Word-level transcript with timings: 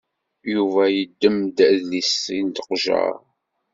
Yuba 0.53 0.83
yeddem-d 0.97 1.57
adlis 1.69 2.09
seg 2.23 2.43
leqjer. 2.55 3.15